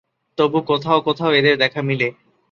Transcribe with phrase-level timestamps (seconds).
[0.37, 2.07] তবু কোথাও কোথাও এদের দেখা মিলে।